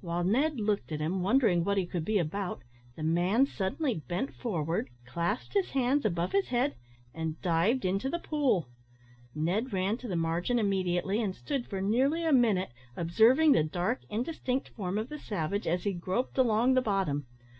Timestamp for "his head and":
6.30-7.42